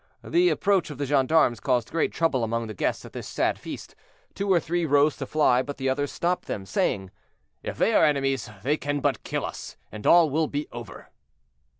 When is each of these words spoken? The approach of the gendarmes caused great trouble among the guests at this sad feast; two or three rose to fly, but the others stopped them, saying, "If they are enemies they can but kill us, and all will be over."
The 0.23 0.49
approach 0.49 0.89
of 0.89 0.97
the 0.97 1.05
gendarmes 1.05 1.59
caused 1.59 1.91
great 1.91 2.11
trouble 2.11 2.43
among 2.43 2.65
the 2.65 2.73
guests 2.73 3.05
at 3.05 3.13
this 3.13 3.27
sad 3.27 3.59
feast; 3.59 3.93
two 4.33 4.51
or 4.51 4.59
three 4.59 4.83
rose 4.83 5.15
to 5.17 5.27
fly, 5.27 5.61
but 5.61 5.77
the 5.77 5.89
others 5.89 6.11
stopped 6.11 6.47
them, 6.47 6.65
saying, 6.65 7.11
"If 7.61 7.77
they 7.77 7.93
are 7.93 8.03
enemies 8.03 8.49
they 8.63 8.77
can 8.77 8.99
but 9.01 9.23
kill 9.23 9.45
us, 9.45 9.77
and 9.91 10.07
all 10.07 10.27
will 10.31 10.47
be 10.47 10.67
over." 10.71 11.09